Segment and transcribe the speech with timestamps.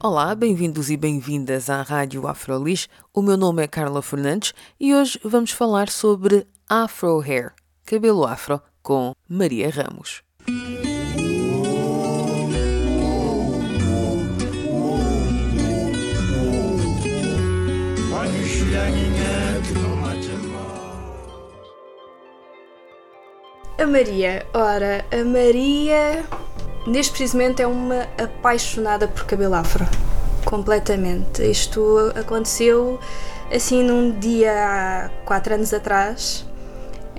[0.00, 2.88] Olá, bem-vindos e bem-vindas à Rádio Afrolis.
[3.12, 7.52] O meu nome é Carla Fernandes e hoje vamos falar sobre Afro Hair,
[7.84, 10.22] cabelo afro, com Maria Ramos.
[23.76, 26.24] A Maria, ora, a Maria
[26.88, 29.86] neste precisamente é uma apaixonada por cabelo afro.
[30.44, 31.42] Completamente.
[31.42, 32.98] Isto aconteceu
[33.54, 36.46] assim num dia há 4 anos atrás,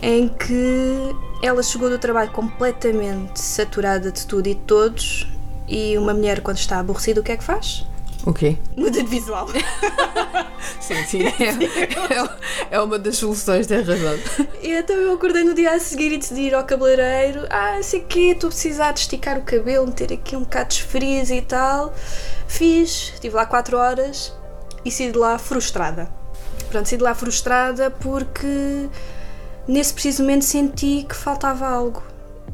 [0.01, 5.27] em que ela chegou do trabalho completamente saturada de tudo e de todos.
[5.67, 7.85] E uma mulher, quando está aborrecida, o que é que faz?
[8.25, 8.57] O quê?
[8.75, 9.47] Muda de visual.
[10.79, 11.19] Sim, sim.
[12.69, 14.17] É, é, uma das soluções, tem razão.
[14.61, 17.45] E então eu acordei no dia a seguir e decidi ir ao cabeleireiro.
[17.49, 20.69] Ah, sei o quê, estou a precisar de esticar o cabelo, meter aqui um bocado
[20.69, 21.93] de frizz e tal.
[22.47, 24.33] Fiz, estive lá 4 horas
[24.83, 26.09] e saí de lá frustrada.
[26.69, 28.89] Pronto, saí de lá frustrada porque
[29.67, 32.03] nesse preciso momento senti que faltava algo.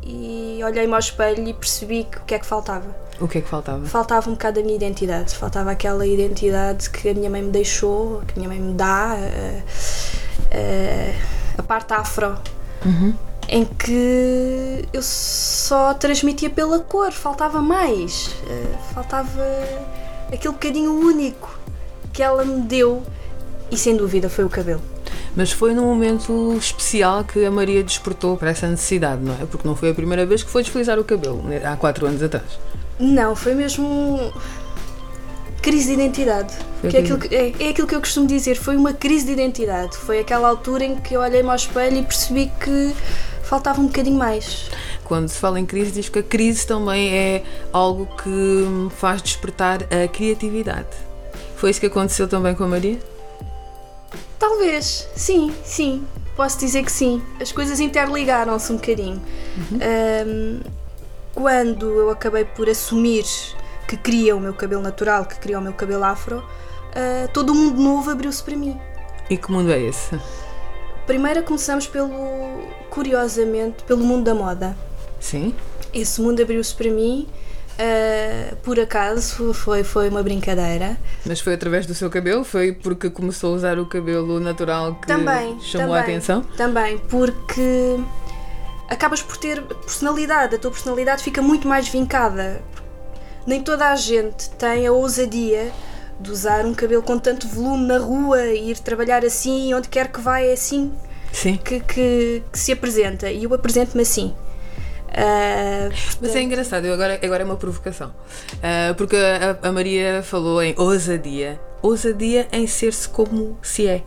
[0.04, 3.05] E olhei-me ao espelho e percebi que o que é que faltava.
[3.20, 3.86] O que é que faltava?
[3.86, 5.36] Faltava um bocado da minha identidade.
[5.36, 9.14] Faltava aquela identidade que a minha mãe me deixou, que a minha mãe me dá,
[9.14, 9.62] a,
[10.52, 12.38] a, a parte afro.
[12.86, 13.14] Uhum.
[13.48, 18.36] Em que eu só transmitia pela cor, faltava mais.
[18.94, 19.44] Faltava
[20.34, 21.58] aquele bocadinho único
[22.12, 23.04] que ela me deu
[23.72, 24.82] e sem dúvida foi o cabelo.
[25.36, 29.46] Mas foi num momento especial que a Maria despertou para essa necessidade, não é?
[29.46, 32.24] Porque não foi a primeira vez que foi deslizar o cabelo, né, há quatro anos
[32.24, 32.58] atrás.
[33.00, 34.32] Não, foi mesmo
[35.62, 36.54] crise de identidade.
[36.90, 39.32] Que é, aquilo que, é, é, aquilo que eu costumo dizer, foi uma crise de
[39.32, 39.98] identidade.
[39.98, 42.94] Foi aquela altura em que eu olhei-me ao espelho e percebi que
[43.44, 44.70] faltava um bocadinho mais.
[45.04, 49.84] Quando se fala em crise, diz que a crise também é algo que faz despertar
[49.84, 50.88] a criatividade.
[51.56, 53.00] Foi isso que aconteceu também com a Maria?
[54.38, 56.06] Talvez, sim, sim.
[56.36, 57.22] Posso dizer que sim.
[57.40, 59.22] As coisas interligaram-se um bocadinho.
[59.72, 59.80] Uhum.
[60.28, 60.60] Um,
[61.36, 63.26] quando eu acabei por assumir
[63.88, 67.56] que queria o meu cabelo natural, que queria o meu cabelo afro, uh, todo o
[67.56, 68.80] mundo novo abriu-se para mim.
[69.30, 70.20] E que mundo é esse?
[71.06, 72.10] Primeiro começamos pelo,
[72.90, 74.76] curiosamente, pelo mundo da moda.
[75.20, 75.54] Sim.
[75.94, 77.28] Esse mundo abriu-se para mim
[77.76, 80.98] Uh, por acaso foi, foi uma brincadeira.
[81.26, 82.46] Mas foi através do seu cabelo?
[82.46, 86.42] Foi porque começou a usar o cabelo natural que também, chamou também, a atenção?
[86.56, 88.00] Também, porque
[88.90, 92.62] acabas por ter personalidade, a tua personalidade fica muito mais vincada.
[93.46, 95.72] Nem toda a gente tem a ousadia
[96.20, 100.12] de usar um cabelo com tanto volume na rua e ir trabalhar assim, onde quer
[100.12, 100.92] que vá, é assim
[101.36, 101.58] Sim.
[101.58, 103.30] Que, que, que se apresenta.
[103.30, 104.34] E eu apresento-me assim.
[105.10, 106.18] Uh, portanto...
[106.22, 108.10] Mas é engraçado, agora, agora é uma provocação.
[108.54, 111.60] Uh, porque a, a, Maria falou em ousadia.
[111.82, 114.04] Ousadia em ser-se como se é.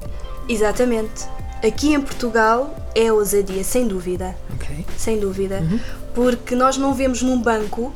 [0.48, 1.28] Exatamente.
[1.66, 4.36] Aqui em Portugal é ousadia, sem dúvida.
[4.54, 4.86] Okay.
[4.96, 5.60] Sem dúvida.
[5.60, 5.80] Uhum.
[6.14, 7.92] Porque nós não vemos num banco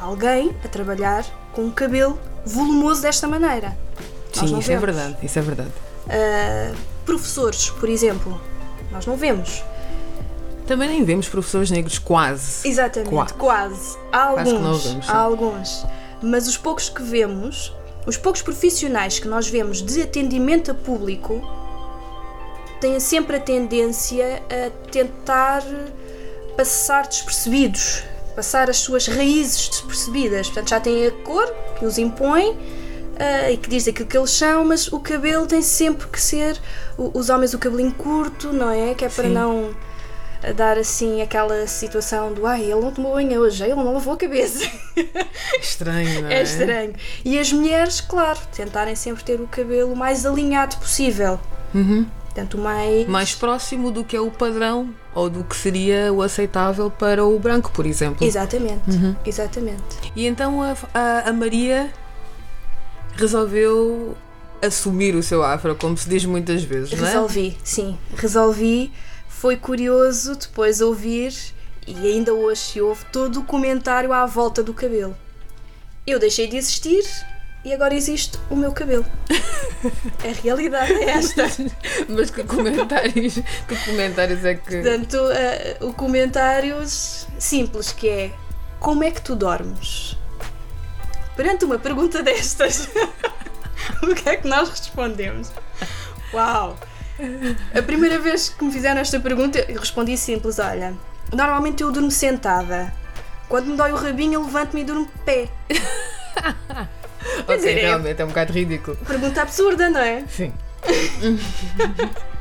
[0.00, 3.76] alguém a trabalhar com um cabelo volumoso desta maneira.
[4.32, 4.68] Sim, isso é vemos.
[4.68, 5.16] é verdade.
[5.22, 5.70] Isso é verdade.
[6.06, 8.40] Uh, professores, por exemplo,
[8.90, 9.62] nós não vemos.
[10.66, 12.66] Também nem vemos professores negros quase.
[12.68, 13.34] Exatamente, quase.
[13.34, 13.98] quase.
[14.10, 14.84] Há alguns.
[14.84, 15.86] Vemos, há alguns.
[16.22, 17.72] Mas os poucos que vemos,
[18.06, 21.40] os poucos profissionais que nós vemos de atendimento a público,
[22.82, 25.62] têm sempre a tendência a tentar
[26.56, 28.02] passar despercebidos,
[28.34, 30.48] passar as suas raízes despercebidas.
[30.48, 31.46] Portanto, já têm a cor
[31.78, 35.62] que os impõe uh, e que diz aquilo que eles são, mas o cabelo tem
[35.62, 36.60] sempre que ser.
[36.98, 38.94] Os homens, o cabelinho curto, não é?
[38.94, 39.32] Que é para Sim.
[39.32, 39.76] não
[40.56, 44.16] dar assim aquela situação do ai, ele não tomou banho hoje, ele não lavou a
[44.16, 44.68] cabeça.
[45.62, 46.40] Estranho, não é?
[46.40, 46.94] É estranho.
[47.24, 51.38] E as mulheres, claro, tentarem sempre ter o cabelo mais alinhado possível.
[51.72, 52.08] Uhum.
[52.32, 53.06] Portanto, mais...
[53.06, 57.38] mais próximo do que é o padrão ou do que seria o aceitável para o
[57.38, 58.26] branco, por exemplo.
[58.26, 59.14] Exatamente, uhum.
[59.26, 59.82] exatamente.
[60.16, 61.92] E então a, a, a Maria
[63.14, 64.16] resolveu
[64.62, 67.10] assumir o seu afro, como se diz muitas vezes, não é?
[67.10, 67.98] Resolvi, sim.
[68.16, 68.90] Resolvi
[69.28, 71.34] foi curioso depois ouvir,
[71.86, 75.14] e ainda hoje se ouve, todo o comentário à volta do cabelo.
[76.06, 77.04] Eu deixei de existir
[77.64, 79.06] e agora existe o meu cabelo.
[80.24, 81.44] a realidade é esta.
[82.08, 84.82] Mas que comentários, que comentários é que.
[84.82, 88.32] Portanto, uh, o comentário simples que é
[88.80, 90.16] como é que tu dormes?
[91.36, 92.88] Perante uma pergunta destas,
[94.02, 95.52] o que é que nós respondemos?
[96.34, 96.76] Uau!
[97.74, 100.94] A primeira vez que me fizeram esta pergunta, eu respondi simples: olha,
[101.32, 102.92] normalmente eu durmo sentada.
[103.48, 105.48] Quando me dói o rabinho, eu levanto-me e durmo de pé.
[107.42, 108.96] ok, dizer, é realmente é, é um bocado ridículo.
[109.06, 110.24] Pergunta absurda, não é?
[110.28, 110.52] Sim.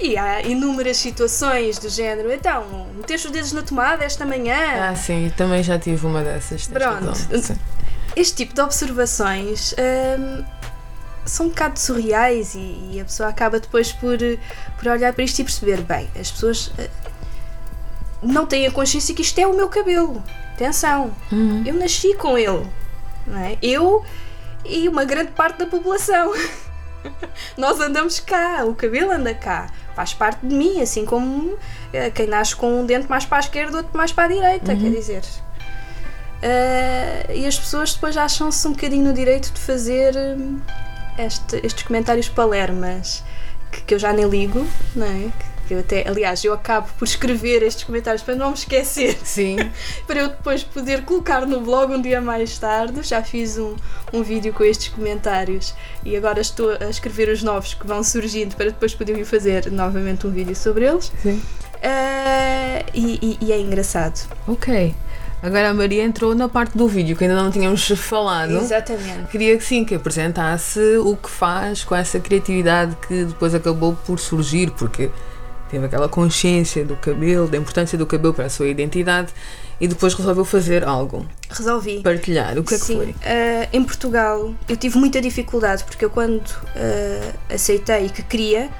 [0.00, 2.32] e há inúmeras situações do género.
[2.32, 4.90] Então, meteste os dedos na tomada esta manhã?
[4.90, 6.66] Ah, sim, também já tive uma dessas.
[6.66, 7.12] Pronto.
[8.14, 9.74] Este tipo de observações
[10.18, 10.44] hum,
[11.24, 14.16] são um bocado surreais e, e, a pessoa acaba depois por,
[14.78, 16.88] por olhar para isto e perceber: bem, as pessoas uh,
[18.22, 20.22] não têm a consciência que isto é o meu cabelo.
[20.54, 21.62] Atenção, uhum.
[21.66, 22.66] eu nasci com ele.
[23.26, 23.58] Não é?
[23.62, 24.04] Eu
[24.64, 26.32] e uma grande parte da população.
[27.56, 31.56] Nós andamos cá, o cabelo anda cá, faz parte de mim, assim como
[31.92, 34.72] eh, quem nasce com um dente mais para a esquerda, outro mais para a direita,
[34.72, 34.80] uhum.
[34.80, 35.22] quer dizer.
[36.36, 40.60] Uh, e as pessoas depois acham-se um bocadinho no direito de fazer hum,
[41.18, 43.24] este, estes comentários palermas
[43.72, 45.32] que, que, eu já nem ligo, não é?
[45.70, 49.16] Eu até, aliás, eu acabo por escrever estes comentários para não me esquecer.
[49.24, 49.56] Sim.
[50.06, 53.02] para eu depois poder colocar no blog um dia mais tarde.
[53.02, 53.74] Já fiz um,
[54.12, 55.74] um vídeo com estes comentários
[56.04, 60.26] e agora estou a escrever os novos que vão surgindo para depois poder fazer novamente
[60.26, 61.12] um vídeo sobre eles.
[61.22, 61.42] Sim.
[61.76, 64.28] Uh, e, e, e é engraçado.
[64.46, 64.94] Ok.
[65.42, 68.56] Agora a Maria entrou na parte do vídeo que ainda não tínhamos falado.
[68.56, 69.28] Exatamente.
[69.30, 74.18] Queria que sim, que apresentasse o que faz com essa criatividade que depois acabou por
[74.18, 75.10] surgir, porque
[75.70, 79.32] teve aquela consciência do cabelo, da importância do cabelo para a sua identidade
[79.80, 81.26] e depois resolveu fazer algo.
[81.50, 82.00] Resolvi.
[82.02, 82.58] Partilhar.
[82.58, 82.76] O que Sim.
[82.76, 83.10] é que foi?
[83.10, 88.70] Uh, em Portugal eu tive muita dificuldade porque eu quando uh, aceitei que queria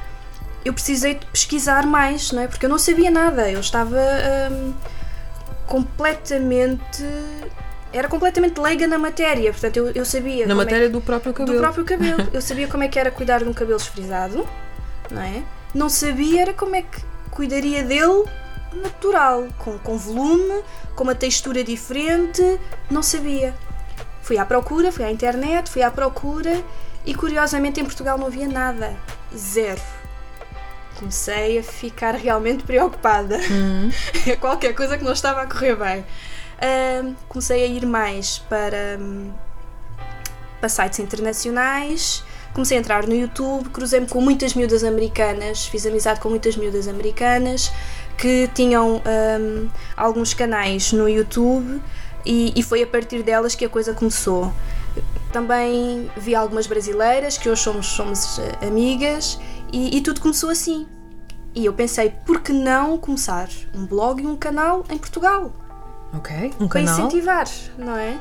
[0.64, 2.48] eu precisei de pesquisar mais, não é?
[2.48, 3.48] Porque eu não sabia nada.
[3.48, 4.00] Eu estava
[4.50, 4.74] um,
[5.64, 7.04] completamente
[7.92, 10.44] era completamente leiga na matéria, portanto eu, eu sabia.
[10.46, 11.56] Na é matéria é, do próprio cabelo.
[11.56, 12.28] Do próprio cabelo.
[12.34, 14.46] eu sabia como é que era cuidar de um cabelo esfrisado,
[15.10, 15.42] não é?
[15.76, 18.24] Não sabia era como é que cuidaria dele
[18.72, 20.62] natural, com, com volume,
[20.94, 22.42] com uma textura diferente,
[22.90, 23.54] não sabia.
[24.22, 26.64] Fui à procura, fui à internet, fui à procura
[27.04, 28.96] e curiosamente em Portugal não havia nada.
[29.36, 29.80] Zero.
[30.98, 33.36] Comecei a ficar realmente preocupada.
[33.36, 33.90] Uhum.
[34.40, 36.00] Qualquer coisa que não estava a correr bem.
[36.56, 39.30] Uh, comecei a ir mais para, um,
[40.58, 42.24] para sites internacionais
[42.56, 46.88] comecei a entrar no YouTube, cruzei-me com muitas miúdas americanas, fiz amizade com muitas miúdas
[46.88, 47.70] americanas
[48.16, 51.82] que tinham um, alguns canais no YouTube
[52.24, 54.50] e, e, foi a partir delas que a coisa começou.
[55.30, 59.38] Também vi algumas brasileiras que hoje somos, somos eh, amigas
[59.70, 60.86] e, e tudo começou assim.
[61.54, 65.52] E eu pensei, por que não começar um blog e um canal em Portugal?
[66.14, 66.98] Ok, um Para canal.
[67.00, 68.18] incentivar, não é?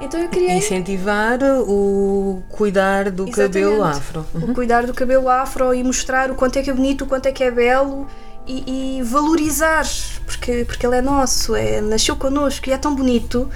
[0.00, 0.54] Então eu queria.
[0.54, 3.64] Incentivar o cuidar do Exatamente.
[3.64, 4.26] cabelo afro.
[4.34, 4.50] Uhum.
[4.50, 7.26] O cuidar do cabelo afro e mostrar o quanto é que é bonito, o quanto
[7.26, 8.06] é que é belo
[8.46, 9.84] e, e valorizar,
[10.24, 13.48] porque, porque ele é nosso, é, nasceu connosco e é tão bonito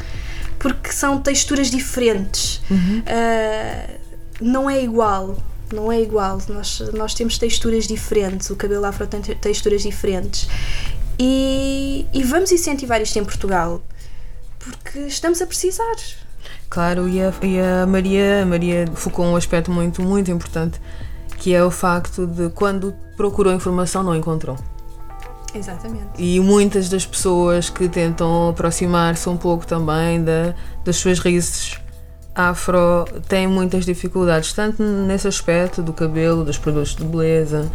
[0.59, 2.61] porque são texturas diferentes.
[2.71, 3.01] Uhum.
[3.01, 4.01] Uh,
[4.41, 5.37] não é igual.
[5.73, 10.47] Não é igual, nós, nós temos texturas diferentes, o cabelo afro tem texturas diferentes.
[11.19, 13.81] E, e vamos incentivar isto em Portugal
[14.59, 15.97] porque estamos a precisar.
[16.73, 20.81] Claro, e a, e a Maria, a Maria focou um aspecto muito, muito importante,
[21.37, 24.57] que é o facto de quando procurou informação não encontrou.
[25.55, 26.07] Exatamente.
[26.17, 31.79] E muitas das pessoas que tentam aproximar-se um pouco também da, das suas raízes
[32.35, 37.71] afro têm muitas dificuldades, tanto nesse aspecto do cabelo, dos produtos de beleza.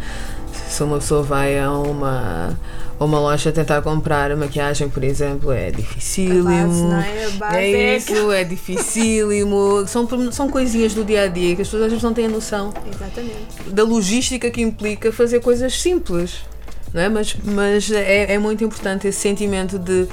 [0.68, 2.56] Se uma pessoa vai a uma
[2.98, 6.88] ou uma loja tentar comprar maquiagem, por exemplo, é dificílimo.
[6.88, 7.24] Não é?
[7.26, 9.86] A base é, é isso, é dificílimo.
[9.86, 12.28] são, são coisinhas do dia a dia que as pessoas às vezes não têm a
[12.28, 13.70] noção Exatamente.
[13.70, 16.40] da logística que implica fazer coisas simples.
[16.92, 17.08] Não é?
[17.08, 20.08] Mas, mas é, é muito importante esse sentimento de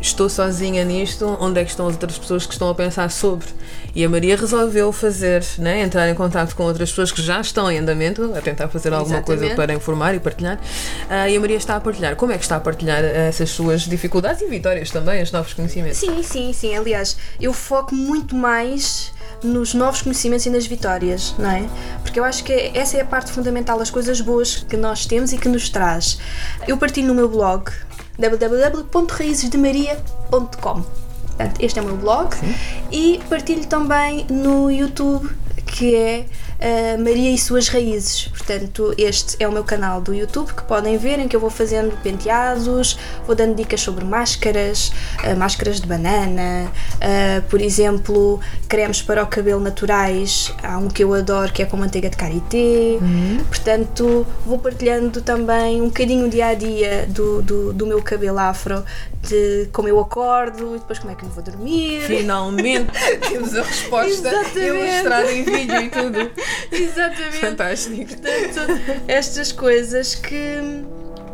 [0.00, 3.46] estou sozinha nisto, onde é que estão as outras pessoas que estão a pensar sobre?
[3.94, 7.70] E a Maria resolveu fazer, né, entrar em contato com outras pessoas que já estão
[7.70, 9.40] em andamento, a tentar fazer alguma Exatamente.
[9.40, 10.56] coisa para informar e partilhar.
[10.56, 12.14] Uh, e a Maria está a partilhar.
[12.16, 15.98] Como é que está a partilhar essas suas dificuldades e vitórias também, os novos conhecimentos?
[15.98, 16.76] Sim, sim, sim.
[16.76, 19.12] Aliás, eu foco muito mais
[19.42, 21.68] nos novos conhecimentos e nas vitórias, não é?
[22.02, 25.32] Porque eu acho que essa é a parte fundamental, as coisas boas que nós temos
[25.32, 26.18] e que nos traz.
[26.66, 27.70] Eu partilho no meu blog
[28.18, 31.06] www.raizesdemaria.com
[31.36, 32.34] Portanto, este é o meu blog.
[32.34, 32.54] Sim.
[32.90, 35.28] E partilho também no YouTube,
[35.66, 36.26] que é
[36.60, 38.28] uh, Maria e Suas Raízes.
[38.28, 41.50] Portanto, este é o meu canal do YouTube que podem ver, em que eu vou
[41.50, 44.92] fazendo penteados, vou dando dicas sobre máscaras,
[45.24, 50.52] uh, máscaras de banana, uh, por exemplo, cremes para o cabelo naturais.
[50.62, 52.98] Há um que eu adoro que é com manteiga de karité.
[53.00, 53.38] Uhum.
[53.48, 58.38] Portanto, vou partilhando também um bocadinho o dia a dia do, do, do meu cabelo
[58.38, 58.84] afro,
[59.26, 62.02] de como eu acordo e depois como é que me vou dormir.
[62.02, 62.90] Finalmente
[63.28, 66.30] temos a resposta ilustrada em vídeo e tudo.
[66.70, 67.36] Exatamente.
[67.38, 68.06] Fantástico.
[68.06, 70.84] Portanto, estas coisas que,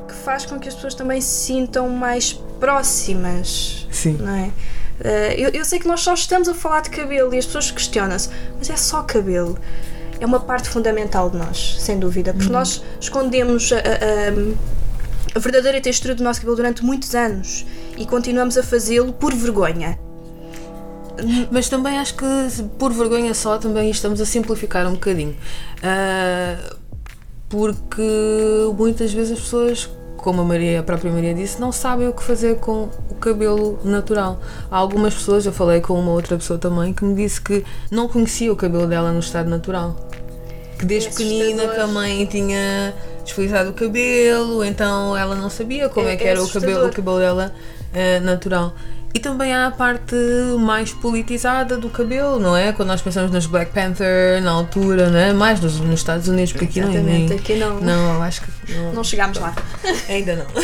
[0.08, 3.86] que faz com que as pessoas também se sintam mais próximas.
[3.90, 4.16] Sim.
[4.20, 4.50] Não é?
[5.00, 7.70] Uh, eu, eu sei que nós só estamos a falar de cabelo e as pessoas
[7.70, 9.58] questionam-se, mas é só cabelo.
[10.20, 12.52] É uma parte fundamental de nós, sem dúvida, porque uhum.
[12.52, 17.66] nós escondemos a, a, a verdadeira textura do nosso cabelo durante muitos anos
[18.02, 19.96] e continuamos a fazê-lo por vergonha.
[21.52, 22.26] Mas também acho que
[22.78, 25.36] por vergonha só também estamos a simplificar um bocadinho.
[25.78, 26.76] Uh,
[27.48, 28.02] porque
[28.76, 32.24] muitas vezes as pessoas, como a, Maria, a própria Maria disse, não sabem o que
[32.24, 34.40] fazer com o cabelo natural.
[34.68, 38.08] Há algumas pessoas, eu falei com uma outra pessoa também, que me disse que não
[38.08, 39.94] conhecia o cabelo dela no estado natural.
[40.76, 42.92] Que desde é pequenina que a mãe tinha
[43.22, 46.88] desfilizado o cabelo, então ela não sabia como é, é que era é o cabelo,
[46.88, 47.54] o cabelo dela
[47.92, 48.74] uh, natural.
[49.14, 50.14] E também há a parte
[50.58, 52.72] mais politizada do cabelo, não é?
[52.72, 55.34] Quando nós pensamos nos Black Panther, na altura, não é?
[55.34, 57.78] Mais nos, nos Estados Unidos, porque aqui não é nem, aqui não.
[57.78, 58.72] Não, acho que.
[58.72, 59.54] Não, não chegámos lá.
[60.08, 60.46] Ainda não.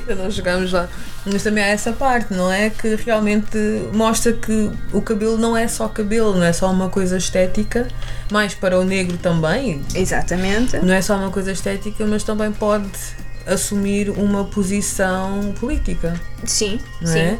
[0.00, 0.88] Ainda não chegámos lá.
[1.24, 2.68] Mas também há essa parte, não é?
[2.68, 3.56] Que realmente
[3.92, 7.86] mostra que o cabelo não é só cabelo, não é só uma coisa estética,
[8.30, 9.82] mais para o negro também.
[9.94, 10.78] Exatamente.
[10.78, 12.90] Não é só uma coisa estética, mas também pode
[13.46, 16.20] assumir uma posição política.
[16.44, 17.18] Sim, não sim.
[17.18, 17.38] É?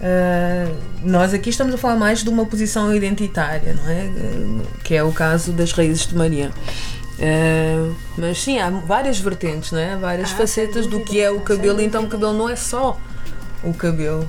[0.00, 4.04] Uh, nós aqui estamos a falar mais de uma posição identitária, não é?
[4.04, 6.50] Uh, que é o caso das raízes de Maria.
[7.18, 9.96] Uh, mas sim, há várias vertentes, não é?
[9.96, 12.98] várias ah, facetas do que é o cabelo, então o cabelo não é só
[13.62, 14.28] o cabelo.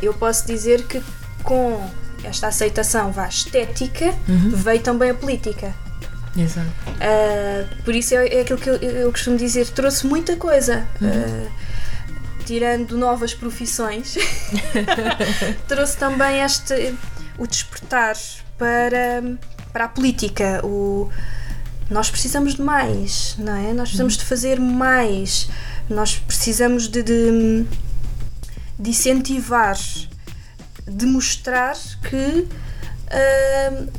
[0.00, 1.02] Eu posso dizer que
[1.42, 1.90] com
[2.22, 4.50] esta aceitação vá estética uhum.
[4.50, 5.74] veio também a política.
[6.36, 6.68] Exato.
[6.86, 10.86] Uh, por isso é, é, aquilo que eu, eu, costumo dizer, trouxe muita coisa.
[11.00, 11.08] Uhum.
[11.08, 11.50] Uh,
[12.44, 14.16] tirando novas profissões,
[15.68, 16.94] trouxe também este
[17.38, 18.16] o despertar
[18.58, 19.22] para,
[19.72, 20.60] para a política.
[20.64, 21.10] O,
[21.88, 23.72] nós precisamos de mais, não é?
[23.72, 25.48] Nós precisamos de fazer mais.
[25.88, 27.66] Nós precisamos de, de,
[28.78, 29.76] de incentivar,
[30.86, 31.76] de mostrar
[32.08, 33.90] que uh,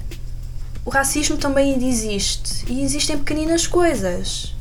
[0.86, 4.56] o racismo também existe e existem pequeninas coisas.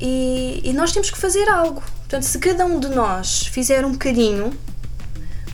[0.00, 1.82] E, e, nós temos que fazer algo.
[2.00, 4.52] Portanto, se cada um de nós fizer um bocadinho,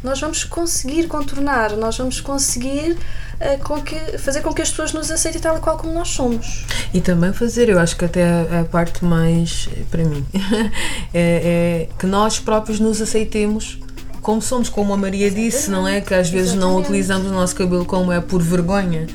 [0.02, 4.92] nós vamos conseguir contornar, nós vamos conseguir uh, com que, fazer com que as pessoas
[4.92, 6.66] nos aceitem tal e qual como nós somos.
[6.92, 10.26] E também fazer, eu acho que até a, a parte mais, para mim,
[11.14, 13.78] é, é que nós próprios nos aceitemos
[14.24, 16.00] como somos, como a Maria disse, não é?
[16.00, 16.74] Que às vezes Exatamente.
[16.74, 19.06] não utilizamos o nosso cabelo como é por vergonha.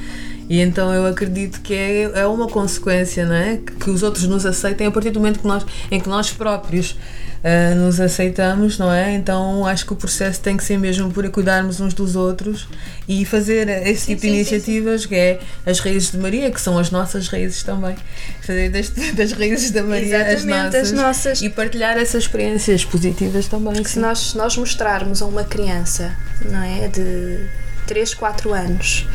[0.47, 3.57] E então eu acredito que é, é uma consequência, não é?
[3.57, 6.95] Que os outros nos aceitem a partir do momento que nós, em que nós próprios
[7.43, 9.13] uh, nos aceitamos, não é?
[9.13, 12.67] Então acho que o processo tem que ser mesmo por cuidarmos uns dos outros
[13.07, 16.51] e fazer esse sim, tipo sim, de iniciativas sim, que é as raízes de Maria,
[16.51, 17.95] que são as nossas raízes também.
[18.41, 23.47] Fazer das, das raízes da Maria as nossas, as nossas, e partilhar essas experiências positivas
[23.47, 23.83] também.
[23.83, 26.15] Se nós, nós mostrarmos a uma criança,
[26.45, 26.87] não é?
[26.87, 27.47] De
[27.87, 29.07] 3, 4 anos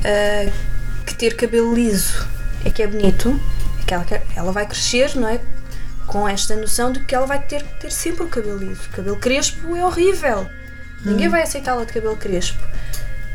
[0.00, 0.52] uh,
[1.04, 2.26] que ter cabelo liso
[2.64, 3.40] é que é bonito,
[3.80, 5.40] é que ela, ela vai crescer, não é?
[6.06, 8.82] Com esta noção de que ela vai ter que ter sempre o cabelo liso.
[8.86, 10.42] O cabelo crespo é horrível.
[10.42, 11.10] Hum.
[11.10, 12.62] Ninguém vai aceitá-la de cabelo crespo.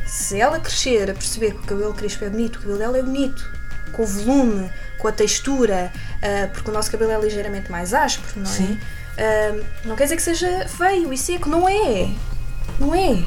[0.05, 3.01] Se ela crescer a perceber que o cabelo crespo é bonito, o cabelo dela é
[3.01, 3.49] bonito,
[3.91, 8.33] com o volume, com a textura, uh, porque o nosso cabelo é ligeiramente mais áspero,
[8.35, 8.53] não é?
[8.53, 8.73] Sim.
[8.73, 12.09] Uh, não quer dizer que seja feio e seco, não é.
[12.79, 13.23] Não é.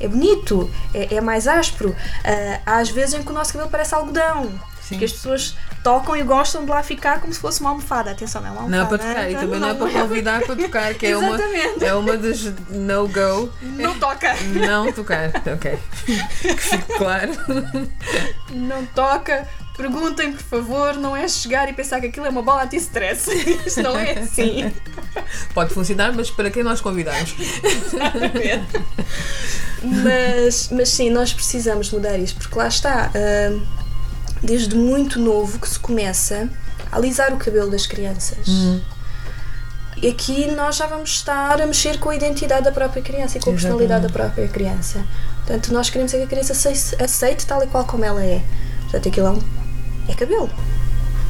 [0.00, 1.90] É bonito, é, é mais áspero.
[1.90, 4.50] Uh, há às vezes em que o nosso cabelo parece algodão.
[4.80, 4.98] Sim.
[4.98, 8.10] Que as pessoas tocam e gostam de lá ficar como se fosse uma almofada.
[8.10, 8.84] Atenção, não é uma almofada.
[8.84, 11.36] Não é para tocar, e também não, é para convidar para tocar, que é uma,
[11.80, 13.52] é uma dos no-go.
[13.62, 14.34] Não toca.
[14.66, 15.78] Não tocar, ok.
[16.04, 17.32] Que fique claro.
[18.50, 19.48] Não toca.
[19.76, 23.30] Perguntem, por favor, não é chegar e pensar que aquilo é uma bola anti-stress.
[23.66, 24.70] Isso não é assim.
[25.54, 27.34] Pode funcionar, mas para quem nós convidamos.
[29.82, 33.10] mas, mas sim, nós precisamos mudar isso, porque lá está.
[33.14, 33.81] Uh,
[34.42, 36.48] desde muito novo que se começa
[36.90, 38.46] a alisar o cabelo das crianças.
[38.48, 38.80] Uhum.
[40.08, 43.50] aqui nós já vamos estar a mexer com a identidade da própria criança e com
[43.50, 45.04] a personalidade da própria criança.
[45.38, 48.42] Portanto, nós queremos é que a criança aceite tal e qual como ela é.
[48.82, 49.42] Portanto, aquilo é, um,
[50.08, 50.50] é cabelo.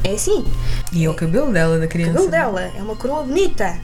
[0.03, 0.45] É assim.
[0.91, 2.11] E é o cabelo dela, da criança.
[2.11, 3.77] O cabelo dela é uma coroa bonita.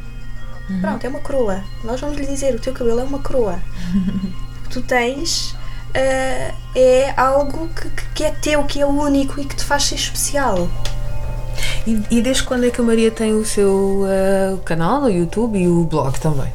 [0.69, 0.81] Uhum.
[0.81, 1.63] Pronto, é uma coroa.
[1.83, 3.59] Nós vamos lhe dizer: o teu cabelo é uma coroa.
[4.69, 5.55] tu tens
[5.89, 9.95] uh, é algo que, que é teu, que é único e que te faz ser
[9.95, 10.69] especial.
[11.85, 15.57] E, e desde quando é que a Maria tem o seu uh, canal no YouTube
[15.57, 16.51] e o blog também?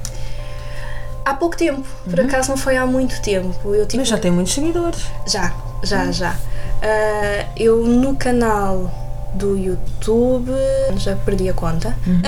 [1.25, 2.27] Há pouco tempo, por uhum.
[2.27, 3.75] acaso não foi há muito tempo.
[3.75, 5.05] Eu, tipo, Mas já tem muitos seguidores.
[5.27, 6.13] Já, já, uhum.
[6.13, 6.33] já.
[6.33, 8.91] Uh, eu no canal
[9.35, 10.53] do YouTube
[10.97, 11.97] já perdi a conta.
[12.07, 12.21] Uhum.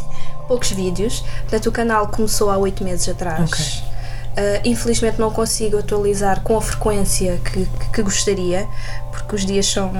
[0.46, 1.24] Poucos vídeos.
[1.42, 3.50] Portanto, o canal começou há oito meses atrás.
[3.50, 3.91] Okay.
[4.32, 8.66] Uh, infelizmente não consigo atualizar com a frequência que, que, que, gostaria,
[9.10, 9.92] porque os dias são.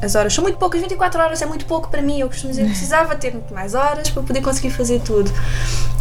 [0.00, 2.20] as horas são muito poucas, 24 horas é muito pouco para mim.
[2.20, 5.32] Eu costumo dizer que precisava ter muito mais horas para poder conseguir fazer tudo.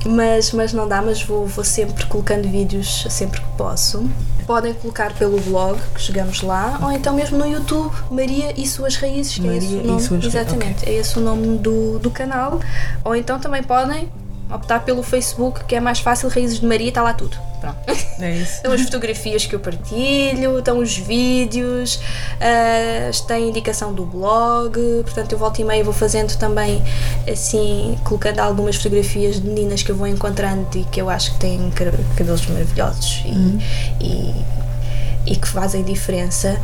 [0.06, 4.08] Mas, mas não dá, mas vou, vou sempre colocando vídeos sempre que posso.
[4.46, 8.96] Podem colocar pelo blog, que chegamos lá, ou então mesmo no YouTube, Maria e Suas
[8.96, 10.26] Raízes, que Maria é esse o nome.
[10.26, 10.96] Exatamente, okay.
[10.96, 12.60] é esse o nome do, do canal.
[13.04, 14.10] Ou então também podem
[14.52, 17.38] optar pelo Facebook, que é mais fácil, Raízes de Maria, está lá tudo.
[17.60, 17.78] Pronto.
[18.22, 18.56] É isso.
[18.56, 25.32] Estão as fotografias que eu partilho, estão os vídeos, uh, tem indicação do blog, portanto
[25.32, 26.84] eu volto e meia vou fazendo também
[27.32, 31.40] assim, colocando algumas fotografias de meninas que eu vou encontrando e que eu acho que
[31.40, 31.72] têm
[32.18, 33.60] cabelos maravilhosos e, uhum.
[34.02, 36.60] e, e, que fazem diferença.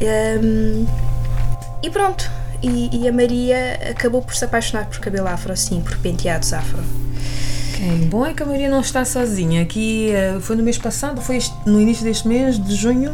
[0.00, 0.84] Um,
[1.80, 2.28] e pronto,
[2.60, 7.01] e, e, a Maria acabou por se apaixonar por cabelo afro, assim, por penteados afro.
[7.82, 8.06] Okay.
[8.06, 9.62] Bom é que a Maria não está sozinha.
[9.62, 13.12] Aqui eh, foi no mês passado, foi no início deste mês, de junho,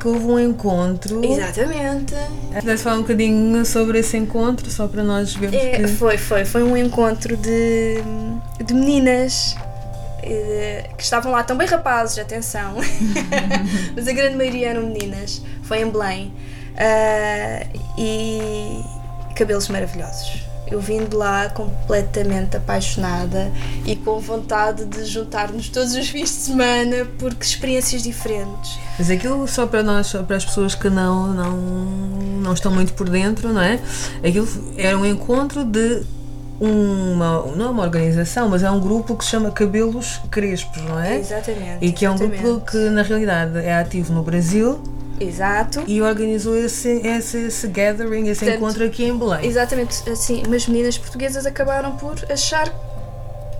[0.00, 1.24] que houve um encontro.
[1.24, 2.14] Exatamente.
[2.58, 5.56] Pudesse falar um bocadinho sobre esse encontro, só para nós vermos.
[5.56, 5.86] É, que...
[5.86, 6.44] Foi, foi.
[6.44, 8.02] Foi um encontro de,
[8.64, 9.54] de meninas
[10.24, 12.74] eh, que estavam lá também rapazes, atenção,
[13.94, 15.40] mas a grande maioria eram meninas.
[15.62, 16.32] Foi em Belém.
[16.74, 18.82] Uh, e
[19.36, 20.43] cabelos maravilhosos.
[20.74, 23.52] Eu vim de lá completamente apaixonada
[23.86, 28.76] e com vontade de juntar-nos todos os fins de semana porque experiências diferentes.
[28.98, 31.56] Mas aquilo só para nós, só para as pessoas que não, não,
[32.42, 33.78] não estão muito por dentro, não é?
[34.18, 36.02] Aquilo era um encontro de
[36.58, 40.98] uma, não é uma organização, mas é um grupo que se chama Cabelos Crespos, não
[40.98, 41.20] é?
[41.20, 41.84] Exatamente.
[41.84, 44.82] E que é um grupo que na realidade é ativo no Brasil
[45.20, 45.82] Exato.
[45.86, 49.46] E organizou esse, esse, esse gathering, esse Portanto, encontro aqui em Belém.
[49.46, 52.72] Exatamente, assim, umas meninas portuguesas acabaram por achar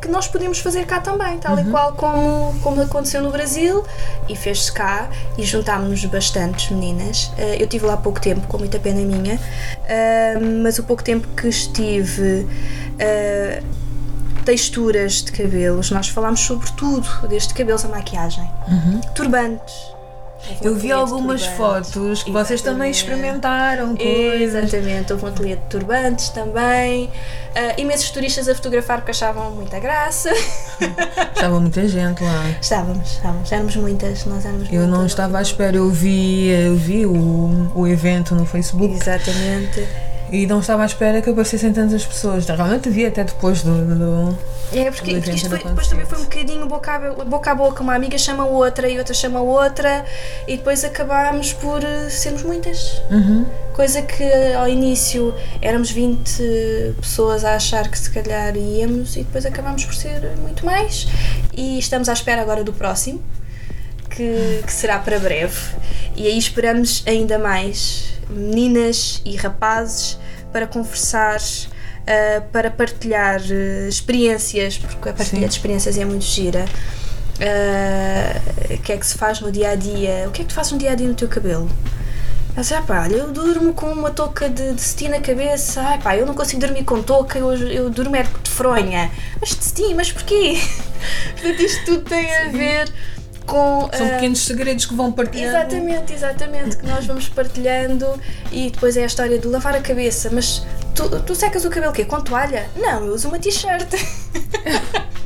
[0.04, 1.66] que nós podíamos fazer cá também, tal uhum.
[1.66, 3.82] e qual como, como aconteceu no Brasil
[4.28, 7.28] e fez-se cá e juntámos-nos bastantes meninas.
[7.38, 11.26] Uh, eu tive lá pouco tempo, com muita pena minha, uh, mas o pouco tempo
[11.28, 12.46] que estive.
[12.94, 13.84] Uh,
[14.44, 19.00] texturas de cabelos, nós falámos sobre tudo, desde cabelos a maquiagem, uhum.
[19.14, 19.74] turbantes,
[20.62, 23.96] eu vi algumas fotos que vocês também experimentaram.
[23.96, 24.72] Coisas.
[24.72, 27.06] Exatamente, houve um ateliê de turbantes também.
[27.06, 30.30] Uh, imensos turistas a fotografar porque achavam muita graça.
[31.34, 32.50] Estava muita gente lá.
[32.60, 37.06] Estávamos, estávamos, éramos muitas, nós éramos Eu não estava à espera, eu vi, eu vi
[37.06, 38.94] o, o evento no Facebook.
[38.94, 39.86] Exatamente.
[40.32, 42.46] E não estava à espera que aparecessem tantas pessoas.
[42.46, 43.72] Realmente vi até depois do.
[43.72, 44.38] do
[44.72, 47.82] é, porque, porque isto foi, depois também foi um bocadinho boca a, boca a boca.
[47.82, 50.04] Uma amiga chama outra e outra chama outra,
[50.48, 53.00] e depois acabámos por eh, sermos muitas.
[53.10, 53.46] Uhum.
[53.72, 59.46] Coisa que ao início éramos 20 pessoas a achar que se calhar íamos, e depois
[59.46, 61.06] acabámos por ser muito mais.
[61.52, 63.22] E estamos à espera agora do próximo,
[64.10, 65.58] que, que será para breve.
[66.16, 70.18] E aí esperamos ainda mais meninas e rapazes
[70.52, 75.48] para conversar, uh, para partilhar uh, experiências, porque a partilha Sim.
[75.48, 76.64] de experiências é muito gira.
[77.34, 80.24] Uh, o que é que se faz no dia a dia?
[80.28, 81.68] O que é que tu fazes no dia a dia no teu cabelo?
[82.56, 85.80] Ah, pá, eu durmo com uma touca de, de cetim na cabeça.
[85.82, 89.10] Ah, pá, eu não consigo dormir com touca, eu, eu durmo é de fronha.
[89.40, 90.56] Mas de cetim, mas porquê?
[91.34, 92.92] Portanto, isto tudo tem a ver
[93.46, 93.88] com.
[93.92, 95.56] São uh, pequenos segredos que vão partilhando.
[95.56, 98.06] Exatamente, exatamente, que nós vamos partilhando
[98.50, 100.30] e depois é a história do lavar a cabeça.
[100.32, 102.04] Mas tu, tu secas o cabelo quê?
[102.04, 102.68] Com toalha?
[102.76, 103.88] Não, eu uso uma t-shirt.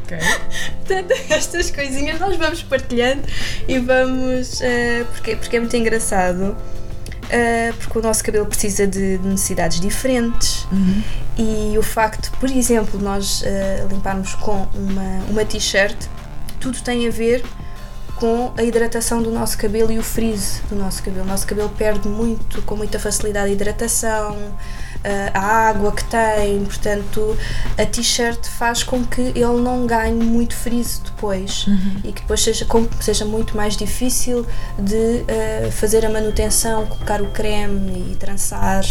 [0.05, 0.19] Ok.
[0.85, 3.23] Portanto, estas coisinhas nós vamos partilhando
[3.67, 4.61] e vamos.
[4.61, 6.57] Uh, porque, porque é muito engraçado.
[7.29, 11.03] Uh, porque o nosso cabelo precisa de, necessidades diferentes uhum.
[11.37, 15.95] e o facto, por exemplo, nós uh, limparmos com uma, uma t-shirt,
[16.59, 17.45] tudo tem a ver
[18.19, 21.25] com a hidratação do nosso cabelo e o frizz do nosso cabelo.
[21.25, 24.37] O nosso cabelo perde muito, com muita facilidade, a hidratação,
[25.33, 27.37] a água que tem, portanto,
[27.77, 32.01] a t-shirt faz com que ele não ganhe muito frizz depois uhum.
[32.05, 32.67] e que depois seja,
[33.01, 34.45] seja muito mais difícil
[34.79, 38.85] de uh, fazer a manutenção, colocar o creme e trançar.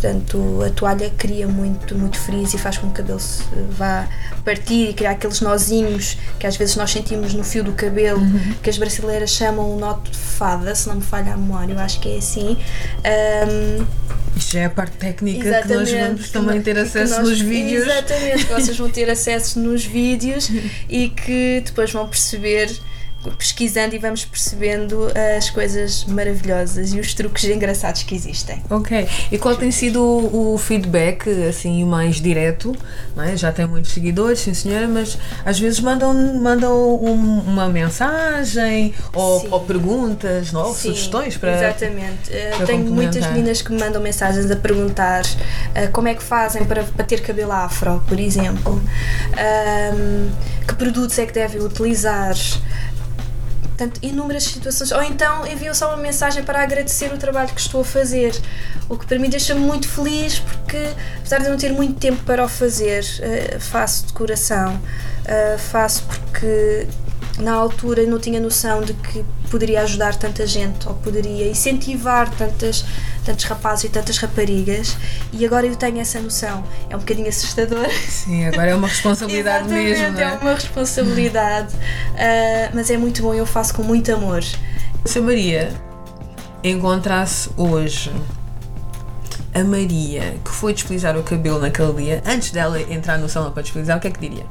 [0.00, 4.08] Portanto, a toalha cria muito, muito frizz e faz com que o cabelo se vá
[4.42, 8.54] partir e criar aqueles nozinhos que às vezes nós sentimos no fio do cabelo, uhum.
[8.62, 11.78] que as brasileiras chamam o nó de fada, se não me falha a memória, eu
[11.78, 12.56] acho que é assim.
[13.04, 13.84] Um,
[14.34, 17.86] isto já é a parte técnica que nós vamos também ter acesso nós, nos vídeos.
[17.86, 20.50] Exatamente, que vocês vão ter acesso nos vídeos
[20.88, 22.70] e que depois vão perceber
[23.36, 28.62] pesquisando e vamos percebendo as coisas maravilhosas e os truques engraçados que existem.
[28.70, 29.06] Ok.
[29.30, 32.74] E qual tem sido o, feedback assim mais direto?
[33.16, 33.36] É?
[33.36, 39.46] Já tem muitos seguidores, sim senhora, mas às vezes mandam, mandam um, uma mensagem ou,
[39.50, 40.72] ou perguntas, não?
[40.72, 41.56] Sim, sugestões para.
[41.56, 42.32] Exatamente.
[42.32, 46.22] Eh, para Tenho muitas meninas que me mandam mensagens a perguntar uh, como é que
[46.22, 48.80] fazem para, para ter cabelo afro, por exemplo.
[49.32, 50.30] Um,
[50.66, 52.34] que produtos é que devem utilizar?
[53.80, 54.92] Portanto, inúmeras situações.
[54.92, 58.38] Ou então enviam só uma mensagem para agradecer o trabalho que estou a fazer,
[58.90, 62.44] o que para mim deixa-me muito feliz porque, apesar de não ter muito tempo para
[62.44, 64.74] o fazer, uh, faço de coração.
[64.74, 66.86] Uh, faço porque
[67.40, 72.84] na altura não tinha noção de que poderia ajudar tanta gente ou poderia incentivar tantas,
[73.24, 74.96] tantos rapazes e tantas raparigas
[75.32, 76.64] e agora eu tenho essa noção.
[76.88, 77.88] É um bocadinho assustador.
[77.90, 80.18] Sim, agora é uma responsabilidade mesmo.
[80.18, 80.22] É?
[80.22, 84.42] é uma responsabilidade, uh, mas é muito bom e eu faço com muito amor.
[85.04, 85.72] Se a Maria
[86.62, 88.12] encontrasse hoje
[89.54, 93.62] a Maria que foi desfilizar o cabelo naquele dia, antes dela entrar no salão para
[93.62, 94.46] desfilizar, o que é que diria?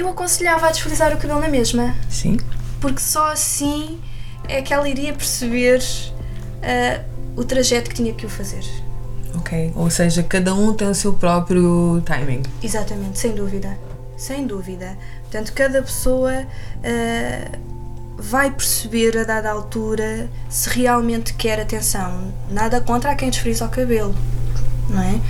[0.00, 1.94] Eu aconselhava a desfrizar o cabelo na mesma.
[2.08, 2.38] Sim.
[2.80, 4.00] Porque só assim
[4.48, 7.04] é que ela iria perceber uh,
[7.36, 8.64] o trajeto que tinha que o fazer.
[9.36, 12.42] Ok, ou seja, cada um tem o seu próprio timing.
[12.62, 13.78] Exatamente, sem dúvida.
[14.16, 14.96] Sem dúvida.
[15.22, 17.58] Portanto, cada pessoa uh,
[18.16, 22.32] vai perceber a dada altura se realmente quer atenção.
[22.50, 24.14] Nada contra a quem desfriza o cabelo,
[24.88, 25.20] não é?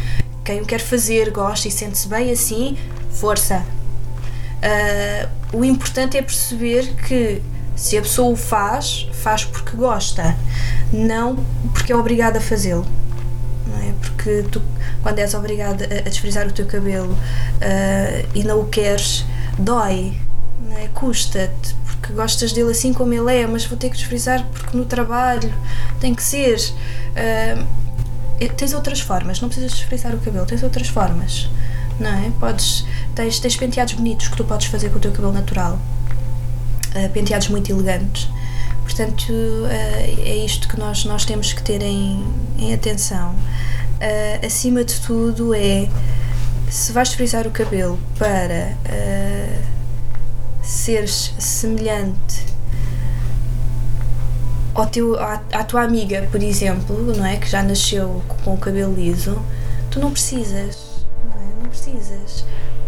[0.44, 2.78] Quem o quer fazer, gosta e sente-se bem assim,
[3.12, 3.62] força,
[4.58, 7.40] Uh, o importante é perceber que
[7.76, 10.36] se a pessoa o faz, faz porque gosta,
[10.92, 11.36] não
[11.72, 12.86] porque é obrigada a fazê-lo.
[13.82, 13.92] É?
[14.00, 14.60] Porque tu,
[15.02, 19.24] quando és obrigada a, desfrizar o teu cabelo uh, e não o queres,
[19.58, 20.18] dói,
[20.76, 20.88] é?
[20.88, 24.84] custa-te, porque gostas dele assim como ele é, mas vou ter que desfrizar porque no
[24.84, 25.52] trabalho
[26.00, 26.58] tem que ser.
[27.14, 27.78] Uh,
[28.56, 31.48] tens outras formas, não precisas desfrizar o cabelo, tens outras formas
[31.98, 32.30] não é?
[32.38, 32.84] Podes,
[33.14, 35.78] tens, tens penteados bonitos que tu podes fazer com o teu cabelo natural,
[36.94, 38.28] uh, penteados muito elegantes.
[38.82, 42.24] Portanto, uh, é isto que nós, nós temos que ter em,
[42.58, 43.30] em atenção.
[43.32, 45.88] Uh, acima de tudo, é
[46.70, 48.76] se vais frisar o cabelo para
[50.62, 52.44] seres semelhante
[54.74, 57.36] ao teu, à, à, tua amiga, por exemplo, não é?
[57.36, 59.42] que já nasceu com o cabelo liso,
[59.90, 60.87] tu não precisas
[61.68, 62.44] precisas.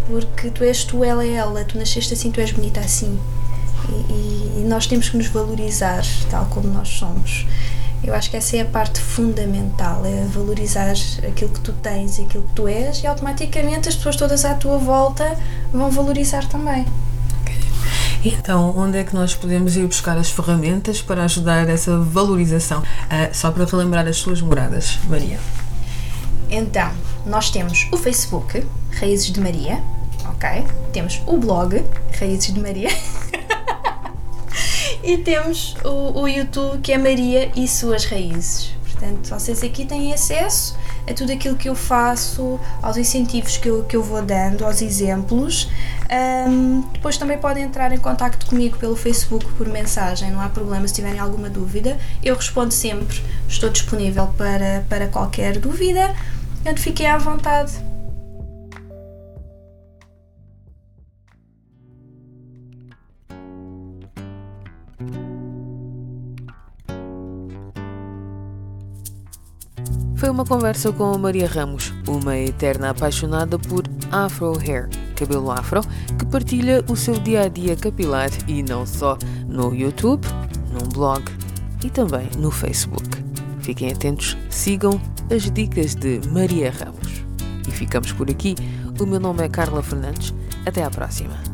[0.07, 3.19] Porque tu és tu, ela é ela, tu nasceste assim, tu és bonita assim.
[3.89, 7.47] E, e, nós temos que nos valorizar tal como nós somos.
[8.03, 10.93] Eu acho que essa é a parte fundamental, é valorizar
[11.27, 14.55] aquilo que tu tens e aquilo que tu és e automaticamente as pessoas todas à
[14.55, 15.37] tua volta
[15.73, 16.87] vão valorizar também.
[18.25, 22.81] Então, onde é que nós podemos ir buscar as ferramentas para ajudar essa valorização?
[22.81, 22.85] Uh,
[23.33, 25.39] só para relembrar as suas moradas, Maria.
[26.51, 26.91] Então,
[27.31, 28.67] nós temos o Facebook,
[28.99, 29.81] Raízes de Maria,
[30.29, 30.67] ok?
[30.93, 31.83] Temos o blog,
[32.19, 32.91] Raízes de Maria.
[35.05, 38.73] e temos o, o YouTube, que é Maria e Suas Raízes.
[38.83, 40.77] Portanto, vocês aqui têm acesso
[41.09, 44.83] a tudo aquilo que eu faço, aos incentivos que eu, que eu vou dando, aos
[44.83, 45.71] exemplos.
[46.49, 50.87] Um, depois também podem entrar em contato comigo pelo Facebook por mensagem, não há problema
[50.89, 51.97] se tiverem alguma dúvida.
[52.23, 56.13] Eu respondo sempre, estou disponível para, para qualquer dúvida.
[56.63, 57.73] Portanto, fiquei à vontade.
[70.17, 75.81] Foi uma conversa com a Maria Ramos, uma eterna apaixonada por Afro Hair, cabelo afro,
[76.19, 79.17] que partilha o seu dia a dia capilar e não só
[79.49, 80.27] no YouTube,
[80.71, 81.25] num blog
[81.83, 83.09] e também no Facebook.
[83.61, 87.25] Fiquem atentos, sigam as dicas de Maria Ramos.
[87.67, 88.57] E ficamos por aqui.
[89.01, 90.35] O meu nome é Carla Fernandes.
[90.67, 91.50] Até à próxima.